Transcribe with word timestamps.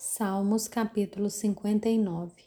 Salmos 0.00 0.68
capítulo 0.68 1.28
59 1.28 2.44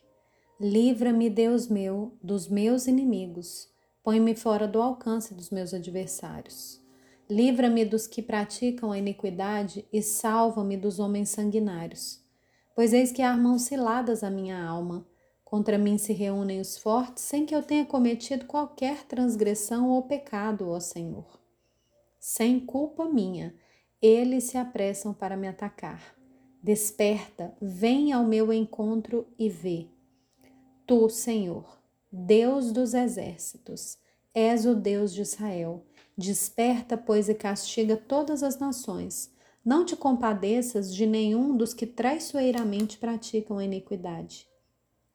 Livra-me, 0.57 1.29
Deus 1.29 1.67
meu, 1.67 2.17
dos 2.23 2.47
meus 2.47 2.87
inimigos, 2.87 3.67
põe-me 4.01 4.33
fora 4.33 4.65
do 4.65 4.81
alcance 4.81 5.33
dos 5.33 5.49
meus 5.49 5.73
adversários. 5.73 6.81
Livra-me 7.29 7.83
dos 7.83 8.07
que 8.07 8.21
praticam 8.21 8.93
a 8.93 8.97
iniquidade 8.97 9.85
e 9.91 10.01
salva-me 10.01 10.77
dos 10.77 10.97
homens 10.97 11.27
sanguinários. 11.27 12.23
Pois 12.73 12.93
eis 12.93 13.11
que 13.11 13.21
armam 13.21 13.59
ciladas 13.59 14.23
a 14.23 14.29
minha 14.29 14.63
alma. 14.63 15.05
Contra 15.43 15.77
mim 15.77 15.97
se 15.97 16.13
reúnem 16.13 16.61
os 16.61 16.77
fortes, 16.77 17.21
sem 17.21 17.45
que 17.45 17.53
eu 17.53 17.61
tenha 17.61 17.85
cometido 17.85 18.45
qualquer 18.45 19.03
transgressão 19.03 19.89
ou 19.89 20.03
pecado, 20.03 20.69
ó 20.69 20.79
Senhor. 20.79 21.37
Sem 22.17 22.61
culpa 22.61 23.09
minha, 23.09 23.53
eles 24.01 24.45
se 24.45 24.57
apressam 24.57 25.13
para 25.13 25.35
me 25.35 25.49
atacar 25.49 26.20
Desperta, 26.63 27.55
vem 27.59 28.13
ao 28.13 28.23
meu 28.23 28.53
encontro 28.53 29.27
e 29.37 29.49
vê. 29.49 29.87
Tu, 30.85 31.09
Senhor, 31.09 31.79
Deus 32.11 32.71
dos 32.71 32.93
exércitos, 32.93 33.97
és 34.31 34.65
o 34.65 34.75
Deus 34.75 35.11
de 35.11 35.21
Israel. 35.21 35.83
Desperta, 36.15 36.95
pois, 36.95 37.29
e 37.29 37.33
castiga 37.33 37.97
todas 37.97 38.43
as 38.43 38.59
nações. 38.59 39.31
Não 39.65 39.83
te 39.83 39.95
compadeças 39.95 40.93
de 40.93 41.07
nenhum 41.07 41.57
dos 41.57 41.73
que 41.73 41.87
traiçoeiramente 41.87 42.99
praticam 42.99 43.57
a 43.57 43.65
iniquidade. 43.65 44.47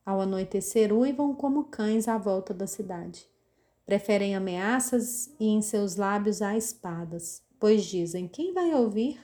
Ao 0.05 0.21
anoitecer, 0.21 0.93
uivam 0.93 1.33
como 1.33 1.65
cães 1.65 2.09
à 2.09 2.19
volta 2.19 2.53
da 2.53 2.67
cidade. 2.67 3.25
Preferem 3.85 4.35
ameaças 4.35 5.33
e 5.39 5.47
em 5.47 5.63
seus 5.63 5.95
lábios 5.95 6.43
há 6.43 6.57
espadas, 6.57 7.43
pois 7.61 7.85
dizem: 7.85 8.27
Quem 8.27 8.53
vai 8.53 8.75
ouvir? 8.75 9.21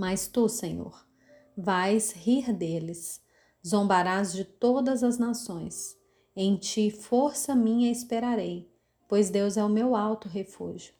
Mas 0.00 0.26
tu, 0.26 0.48
Senhor, 0.48 1.06
vais 1.54 2.12
rir 2.12 2.54
deles, 2.54 3.20
zombarás 3.62 4.32
de 4.32 4.46
todas 4.46 5.04
as 5.04 5.18
nações. 5.18 5.94
Em 6.34 6.56
ti, 6.56 6.90
força 6.90 7.54
minha, 7.54 7.92
esperarei, 7.92 8.72
pois 9.06 9.28
Deus 9.28 9.58
é 9.58 9.62
o 9.62 9.68
meu 9.68 9.94
alto 9.94 10.26
refúgio. 10.26 10.94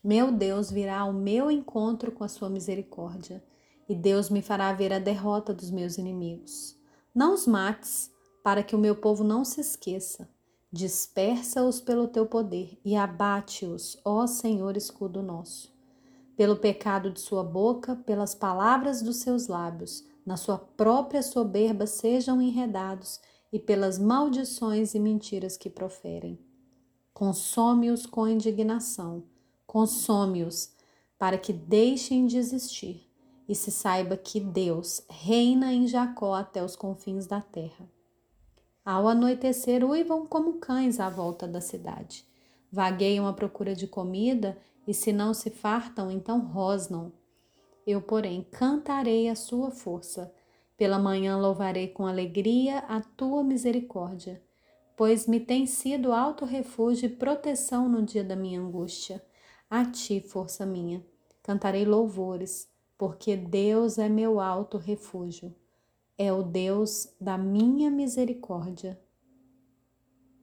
Meu 0.00 0.30
Deus 0.30 0.70
virá 0.70 1.00
ao 1.00 1.12
meu 1.12 1.50
encontro 1.50 2.12
com 2.12 2.22
a 2.22 2.28
sua 2.28 2.48
misericórdia, 2.48 3.44
e 3.88 3.96
Deus 3.96 4.30
me 4.30 4.40
fará 4.40 4.72
ver 4.72 4.92
a 4.92 5.00
derrota 5.00 5.52
dos 5.52 5.68
meus 5.68 5.98
inimigos. 5.98 6.78
Não 7.12 7.34
os 7.34 7.48
mates, 7.48 8.12
para 8.44 8.62
que 8.62 8.76
o 8.76 8.78
meu 8.78 8.94
povo 8.94 9.24
não 9.24 9.44
se 9.44 9.60
esqueça. 9.60 10.30
Dispersa-os 10.70 11.80
pelo 11.80 12.06
teu 12.06 12.24
poder 12.24 12.78
e 12.84 12.94
abate-os, 12.94 14.00
ó 14.04 14.24
Senhor, 14.24 14.76
escudo 14.76 15.20
nosso 15.20 15.75
pelo 16.36 16.56
pecado 16.56 17.10
de 17.10 17.20
sua 17.20 17.42
boca, 17.42 17.96
pelas 17.96 18.34
palavras 18.34 19.00
dos 19.00 19.16
seus 19.16 19.46
lábios, 19.46 20.04
na 20.24 20.36
sua 20.36 20.58
própria 20.58 21.22
soberba 21.22 21.86
sejam 21.86 22.42
enredados 22.42 23.20
e 23.52 23.58
pelas 23.58 23.98
maldições 23.98 24.94
e 24.94 24.98
mentiras 24.98 25.56
que 25.56 25.70
proferem. 25.70 26.38
Consome-os 27.14 28.04
com 28.04 28.28
indignação, 28.28 29.24
consome-os 29.66 30.74
para 31.18 31.38
que 31.38 31.52
deixem 31.52 32.26
de 32.26 32.36
existir 32.36 33.10
e 33.48 33.54
se 33.54 33.70
saiba 33.70 34.16
que 34.16 34.40
Deus 34.40 35.02
reina 35.08 35.72
em 35.72 35.86
Jacó 35.86 36.34
até 36.34 36.62
os 36.62 36.76
confins 36.76 37.26
da 37.26 37.40
terra. 37.40 37.88
Ao 38.84 39.08
anoitecer, 39.08 39.84
uivam 39.84 40.26
como 40.26 40.54
cães 40.54 41.00
à 41.00 41.08
volta 41.08 41.48
da 41.48 41.60
cidade. 41.60 42.26
Vagueiam 42.70 43.26
à 43.26 43.32
procura 43.32 43.74
de 43.74 43.86
comida 43.86 44.58
e 44.86 44.94
se 44.94 45.12
não 45.12 45.34
se 45.34 45.50
fartam, 45.50 46.10
então 46.10 46.40
rosnam. 46.40 47.12
Eu, 47.86 48.02
porém, 48.02 48.46
cantarei 48.50 49.28
a 49.28 49.34
sua 49.34 49.70
força. 49.70 50.32
Pela 50.76 50.98
manhã 50.98 51.38
louvarei 51.38 51.88
com 51.88 52.06
alegria 52.06 52.80
a 52.80 53.00
tua 53.00 53.42
misericórdia, 53.42 54.42
pois 54.94 55.26
me 55.26 55.40
tem 55.40 55.66
sido 55.66 56.12
alto 56.12 56.44
refúgio 56.44 57.06
e 57.06 57.16
proteção 57.16 57.88
no 57.88 58.02
dia 58.02 58.22
da 58.22 58.36
minha 58.36 58.60
angústia. 58.60 59.24
A 59.70 59.84
ti, 59.86 60.20
força 60.20 60.66
minha, 60.66 61.02
cantarei 61.42 61.84
louvores, 61.84 62.68
porque 62.98 63.36
Deus 63.36 63.98
é 63.98 64.08
meu 64.08 64.38
alto 64.38 64.76
refúgio. 64.76 65.54
É 66.18 66.32
o 66.32 66.42
Deus 66.42 67.14
da 67.20 67.38
minha 67.38 67.90
misericórdia. 67.90 69.00